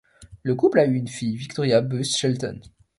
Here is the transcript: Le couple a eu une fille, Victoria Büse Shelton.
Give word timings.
Le 0.41 0.55
couple 0.55 0.79
a 0.79 0.87
eu 0.87 0.95
une 0.95 1.07
fille, 1.07 1.35
Victoria 1.35 1.79
Büse 1.79 2.15
Shelton. 2.17 2.59